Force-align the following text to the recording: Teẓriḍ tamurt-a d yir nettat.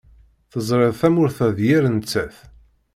Teẓriḍ 0.51 0.93
tamurt-a 0.99 1.47
d 1.55 1.59
yir 1.67 1.83
nettat. 1.95 2.35